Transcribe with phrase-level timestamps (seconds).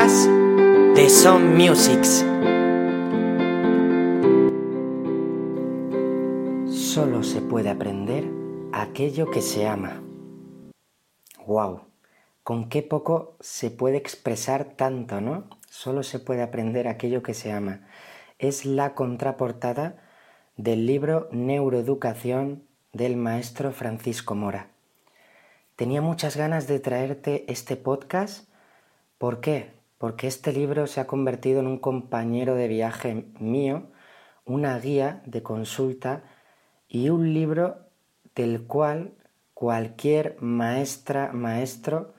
[0.00, 2.24] de Son Musics.
[6.74, 8.24] Solo se puede aprender
[8.72, 10.02] aquello que se ama.
[11.46, 11.82] ¡Wow!
[12.42, 15.44] Con qué poco se puede expresar tanto, ¿no?
[15.68, 17.86] Solo se puede aprender aquello que se ama.
[18.38, 20.02] Es la contraportada
[20.56, 22.62] del libro Neuroeducación
[22.94, 24.68] del maestro Francisco Mora.
[25.76, 28.48] Tenía muchas ganas de traerte este podcast.
[29.18, 29.78] ¿Por qué?
[30.00, 33.90] Porque este libro se ha convertido en un compañero de viaje mío,
[34.46, 36.24] una guía de consulta
[36.88, 37.80] y un libro
[38.34, 39.12] del cual
[39.52, 42.14] cualquier maestra, maestro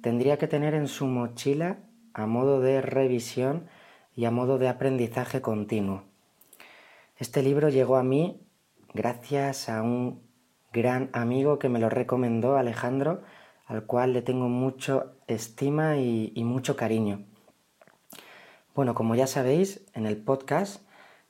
[0.00, 1.80] tendría que tener en su mochila
[2.14, 3.68] a modo de revisión
[4.16, 6.04] y a modo de aprendizaje continuo.
[7.18, 8.40] Este libro llegó a mí
[8.94, 10.22] gracias a un
[10.72, 13.20] gran amigo que me lo recomendó, Alejandro,
[13.66, 17.24] al cual le tengo mucho estima y, mucho cariño.
[18.74, 20.82] Bueno, como ya sabéis, en el podcast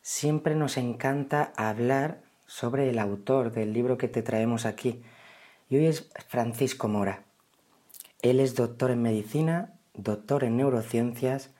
[0.02, 5.02] siempre nos encanta hablar sobre el autor del libro que te traemos aquí.
[5.68, 7.24] Y hoy es Francisco Mora.
[8.22, 11.50] Él es doctor en medicina, doctor en neurociencias,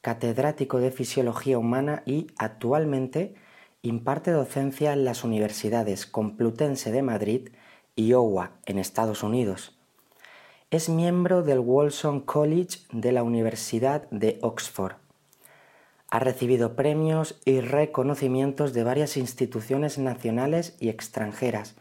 [0.00, 3.34] catedrático de fisiología humana y actualmente
[3.82, 7.48] Imparte docencia en las universidades Complutense de Madrid
[7.96, 9.79] y Iowa, en Estados Unidos.
[10.72, 14.92] Es miembro del Wolfson College de la Universidad de Oxford.
[16.10, 21.74] Ha recibido premios y reconocimientos de varias instituciones nacionales y extranjeras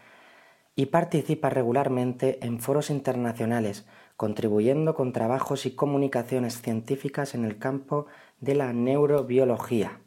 [0.75, 3.85] y participa regularmente en foros internacionales,
[4.17, 8.07] contribuyendo con trabajos y comunicaciones científicas en el campo
[8.39, 9.99] de la neurobiología.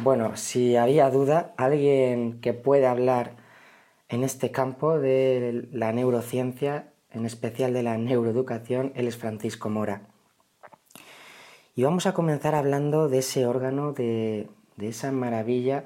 [0.00, 3.36] Bueno, si había duda, alguien que pueda hablar
[4.08, 10.02] en este campo de la neurociencia, en especial de la neuroeducación, él es Francisco Mora.
[11.76, 14.48] Y vamos a comenzar hablando de ese órgano, de,
[14.78, 15.84] esa maravilla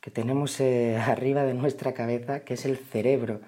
[0.00, 3.40] que tenemos eh, arriba de nuestra cabeza, que es el cerebro.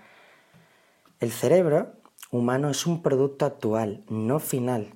[1.21, 1.93] El cerebro
[2.31, 4.95] humano es un producto actual, no final,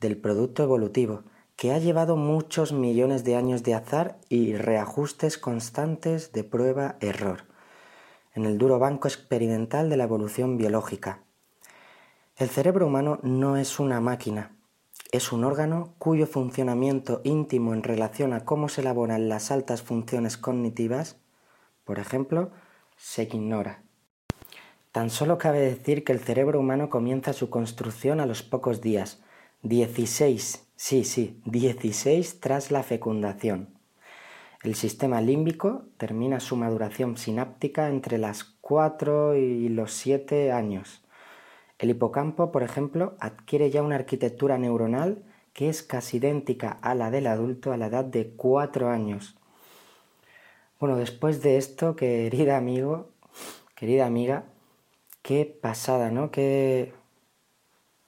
[0.00, 1.24] del producto evolutivo
[1.56, 7.44] que ha llevado muchos millones de años de azar y reajustes constantes de prueba-error
[8.34, 11.23] en el duro banco experimental de la evolución biológica.
[12.36, 14.56] El cerebro humano no es una máquina,
[15.12, 20.36] es un órgano cuyo funcionamiento íntimo en relación a cómo se elaboran las altas funciones
[20.36, 21.16] cognitivas,
[21.84, 22.50] por ejemplo,
[22.96, 23.82] se ignora.
[24.90, 29.22] Tan solo cabe decir que el cerebro humano comienza su construcción a los pocos días,
[29.62, 33.78] 16 Sí, sí, 16 tras la fecundación.
[34.64, 41.03] El sistema límbico termina su maduración sináptica entre las 4 y los 7 años.
[41.84, 45.22] El hipocampo, por ejemplo, adquiere ya una arquitectura neuronal
[45.52, 49.36] que es casi idéntica a la del adulto a la edad de 4 años.
[50.80, 53.10] Bueno, después de esto, querida amigo,
[53.74, 54.46] querida amiga,
[55.20, 56.30] qué pasada, ¿no?
[56.30, 56.94] Qué,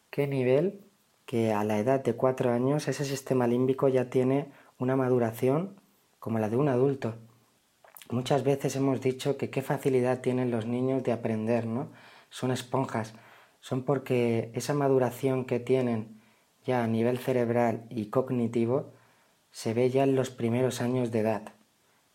[0.08, 0.80] qué nivel
[1.26, 5.78] que a la edad de cuatro años ese sistema límbico ya tiene una maduración
[6.18, 7.16] como la de un adulto.
[8.08, 11.90] Muchas veces hemos dicho que qué facilidad tienen los niños de aprender, ¿no?
[12.30, 13.12] Son esponjas,
[13.60, 16.20] son porque esa maduración que tienen
[16.64, 18.92] ya a nivel cerebral y cognitivo
[19.50, 21.54] se ve ya en los primeros años de edad.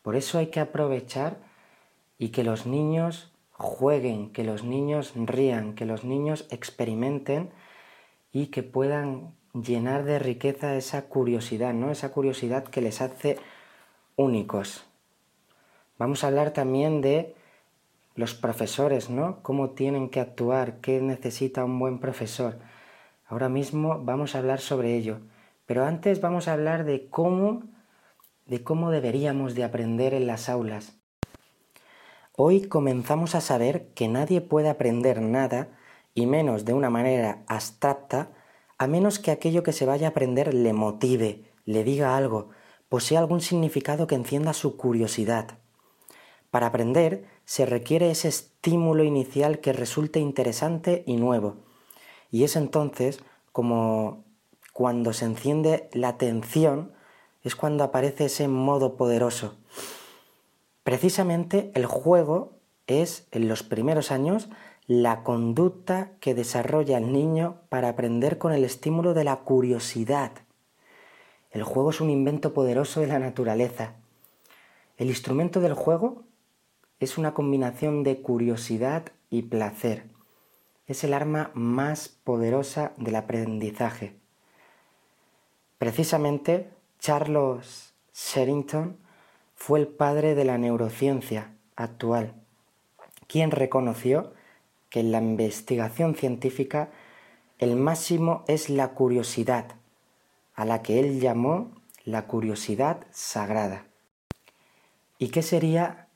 [0.01, 1.39] Por eso hay que aprovechar
[2.17, 7.51] y que los niños jueguen, que los niños rían, que los niños experimenten
[8.31, 11.91] y que puedan llenar de riqueza esa curiosidad, ¿no?
[11.91, 13.37] Esa curiosidad que les hace
[14.15, 14.85] únicos.
[15.97, 17.35] Vamos a hablar también de
[18.15, 19.41] los profesores, ¿no?
[19.41, 22.59] Cómo tienen que actuar, qué necesita un buen profesor.
[23.25, 25.19] Ahora mismo vamos a hablar sobre ello,
[25.65, 27.63] pero antes vamos a hablar de cómo
[28.45, 30.97] de cómo deberíamos de aprender en las aulas.
[32.35, 35.69] Hoy comenzamos a saber que nadie puede aprender nada
[36.13, 38.31] y menos de una manera abstracta,
[38.77, 42.49] a menos que aquello que se vaya a aprender le motive, le diga algo,
[42.89, 45.59] posea algún significado que encienda su curiosidad.
[46.49, 51.57] Para aprender se requiere ese estímulo inicial que resulte interesante y nuevo.
[52.31, 53.19] Y es entonces
[53.51, 54.23] como
[54.71, 56.93] cuando se enciende la atención,
[57.43, 59.57] es cuando aparece ese modo poderoso.
[60.85, 62.53] Precisamente el juego
[62.87, 64.47] es, en los primeros años,
[64.87, 70.31] la conducta que desarrolla el niño para aprender con el estímulo de la curiosidad.
[71.49, 73.95] El juego es un invento poderoso de la naturaleza.
[74.95, 76.30] El instrumento del juego
[77.01, 80.05] es una combinación de curiosidad y placer.
[80.85, 84.15] Es el arma más poderosa del aprendizaje.
[85.79, 86.69] Precisamente,
[86.99, 88.97] Charles Sherrington
[89.55, 92.35] fue el padre de la neurociencia actual,
[93.25, 94.33] quien reconoció
[94.91, 96.91] que en la investigación científica
[97.57, 99.75] el máximo es la curiosidad,
[100.53, 101.71] a la que él llamó
[102.05, 103.87] la curiosidad sagrada.
[105.17, 106.07] ¿Y qué sería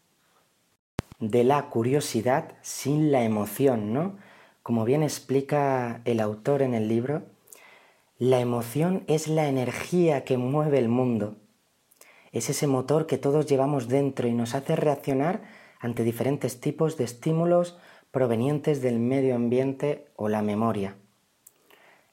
[1.30, 4.18] de la curiosidad sin la emoción, no?
[4.64, 7.24] Como bien explica el autor en el libro,
[8.18, 11.36] la emoción es la energía que mueve el mundo.
[12.32, 15.44] Es ese motor que todos llevamos dentro y nos hace reaccionar
[15.80, 17.78] ante diferentes tipos de estímulos
[18.12, 20.96] provenientes del medio ambiente o la memoria.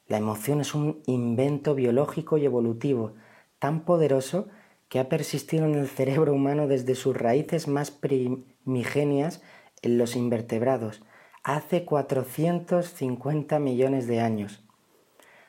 [0.07, 3.13] La emoción es un invento biológico y evolutivo
[3.57, 4.47] tan poderoso
[4.93, 9.41] que ha persistido en el cerebro humano desde sus raíces más primigenias
[9.81, 11.01] en los invertebrados,
[11.43, 14.63] hace 450 millones de años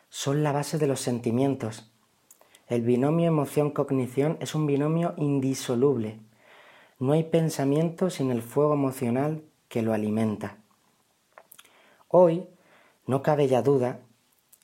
[0.08, 1.92] son la base de los sentimientos.
[2.68, 6.20] El binomio emoción-cognición es un binomio indisoluble.
[6.98, 10.56] No hay pensamiento sin el fuego emocional que lo alimenta.
[12.08, 12.46] Hoy
[13.06, 14.00] no cabe ya duda,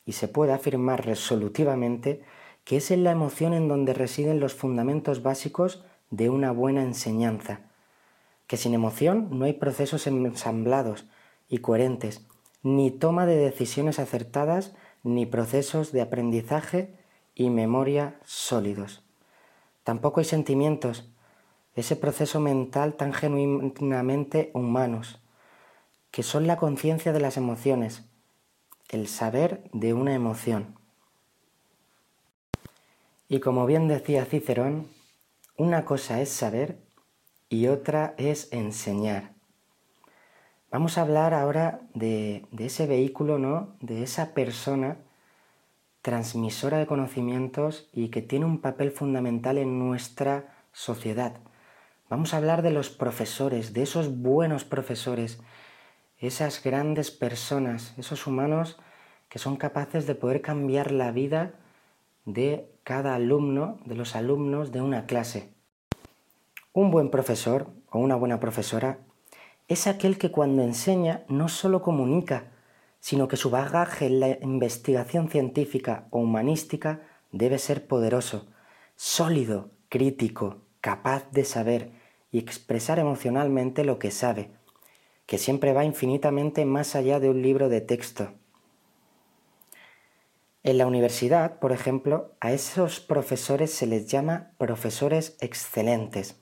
[0.06, 2.22] y se puede afirmar resolutivamente,
[2.64, 7.60] que es en la emoción en donde residen los fundamentos básicos de una buena enseñanza,
[8.46, 11.06] que sin emoción no hay procesos ensamblados
[11.48, 12.26] y coherentes,
[12.62, 16.94] ni toma de decisiones acertadas ni procesos de aprendizaje
[17.34, 19.02] y memoria sólidos.
[19.84, 21.10] Tampoco hay sentimientos,
[21.74, 25.20] ese proceso mental tan genuinamente humanos,
[26.10, 28.04] que son la conciencia de las emociones,
[28.88, 30.79] el saber de una emoción.
[33.32, 34.88] Y como bien decía Cicerón,
[35.56, 36.82] una cosa es saber
[37.48, 39.34] y otra es enseñar.
[40.72, 43.76] Vamos a hablar ahora de, ese vehículo, ¿no?
[43.80, 44.96] De esa persona
[46.02, 51.36] transmisora de conocimientos y que tiene un papel fundamental en nuestra sociedad.
[52.08, 55.40] Vamos a hablar de los profesores, de esos buenos profesores,
[56.18, 58.80] esas grandes personas, esos humanos
[59.28, 61.54] que son capaces de poder cambiar la vida
[62.24, 65.52] de cada alumno, de los alumnos de una clase.
[66.72, 68.98] Un buen profesor o una buena profesora
[69.68, 72.52] es aquel que cuando enseña no solo comunica,
[73.00, 77.00] sino que su bagaje en la investigación científica o humanística
[77.32, 78.48] debe ser poderoso,
[78.96, 81.92] sólido, crítico, capaz de saber
[82.30, 84.50] y expresar emocionalmente lo que sabe,
[85.26, 88.32] que siempre va infinitamente más allá de un libro de texto.
[90.62, 96.38] En la universidad, por ejemplo, a esos profesores se les llama profesores excelentes,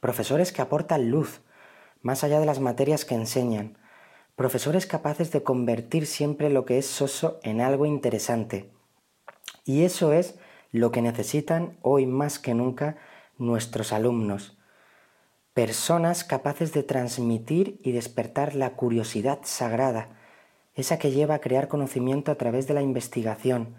[0.00, 1.40] profesores que aportan luz,
[2.02, 3.78] más allá de las materias que enseñan,
[4.34, 8.72] profesores capaces de convertir siempre lo que es soso en algo interesante.
[9.64, 10.36] Y eso es
[10.72, 12.96] lo que necesitan hoy más que nunca
[13.36, 14.58] nuestros alumnos.
[15.54, 20.17] Personas capaces de transmitir y despertar la curiosidad sagrada,
[20.78, 23.74] esa que lleva a crear conocimiento a través de la investigación,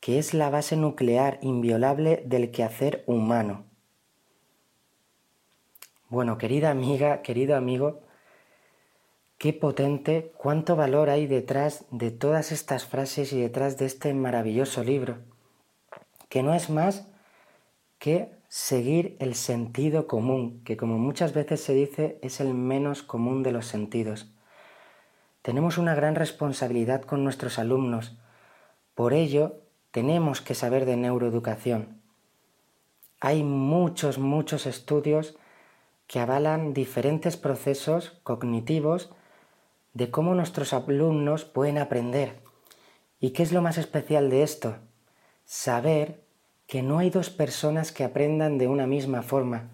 [0.00, 3.66] que es la base nuclear inviolable del quehacer humano.
[6.08, 8.00] Bueno, querida amiga, querido amigo,
[9.38, 14.82] qué potente, cuánto valor hay detrás de todas estas frases y detrás de este maravilloso
[14.82, 15.18] libro,
[16.28, 17.06] que no es más
[18.00, 23.44] que seguir el sentido común, que como muchas veces se dice es el menos común
[23.44, 24.32] de los sentidos.
[25.42, 28.16] Tenemos una gran responsabilidad con nuestros alumnos,
[28.94, 32.02] por ello tenemos que saber de neuroeducación.
[33.18, 35.36] Hay muchos, muchos estudios
[36.06, 39.10] que avalan diferentes procesos cognitivos
[39.94, 42.40] de cómo nuestros alumnos pueden aprender.
[43.20, 44.76] ¿Y qué es lo más especial de esto?
[45.44, 46.22] Saber
[46.66, 49.70] que no hay dos personas que aprendan de una misma forma.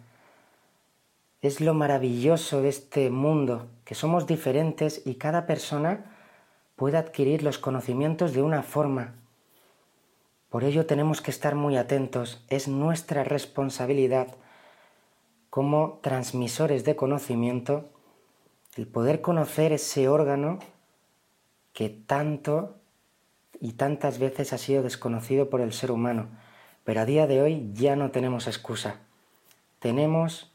[1.46, 6.06] Es lo maravilloso de este mundo, que somos diferentes y cada persona
[6.74, 9.14] puede adquirir los conocimientos de una forma.
[10.50, 14.34] Por ello tenemos que estar muy atentos, es nuestra responsabilidad
[15.48, 17.90] como transmisores de conocimiento,
[18.74, 20.58] el poder conocer ese órgano
[21.72, 22.74] que tanto
[23.60, 26.26] y tantas veces ha sido desconocido por el ser humano.
[26.82, 28.98] Pero a día de hoy ya no tenemos excusa.
[29.78, 30.50] Tenemos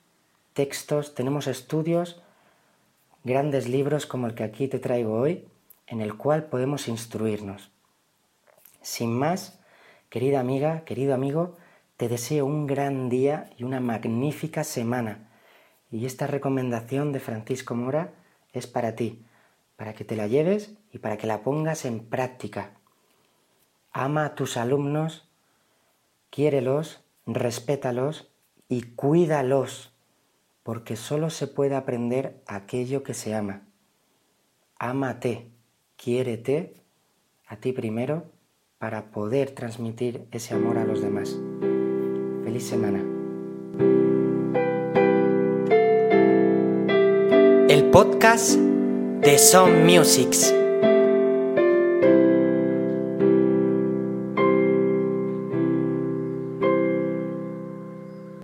[0.54, 2.22] textos, tenemos estudios,
[3.24, 5.48] grandes libros como el que aquí te traigo hoy,
[5.88, 7.72] en el cual podemos instruirnos.
[8.82, 9.60] Sin más,
[10.10, 11.58] querida amiga, querido amigo,
[11.98, 15.30] te deseo un gran día y una magnífica semana.
[15.92, 18.14] Y esta recomendación de Francisco Mora
[18.54, 19.24] es para ti,
[19.76, 22.72] para que te la lleves y para que la pongas en práctica.
[23.92, 25.28] Ama a tus alumnos
[26.32, 28.32] quiérelos, respétalos
[28.68, 29.91] y cuídalos,
[30.64, 33.68] porque solo se puede aprender aquello que se ama.
[34.78, 35.52] Ámate,
[35.96, 36.74] quiérete
[37.48, 38.32] a ti primero
[38.78, 41.38] para poder transmitir ese amor a los demás.
[42.44, 43.04] Feliz semana.
[47.70, 50.61] El podcast de Some Musics.